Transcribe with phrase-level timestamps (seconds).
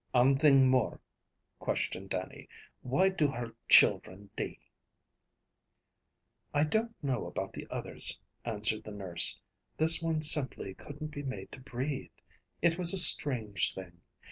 [0.15, 0.99] "Ane thing more,"
[1.59, 2.49] questioned Dannie.
[2.81, 4.59] "Why do her children dee?"
[6.55, 9.39] "I don't know about the others," answered the nurse.
[9.77, 12.09] "This one simply couldn't be made to breathe.
[12.63, 14.01] It was a strange thing.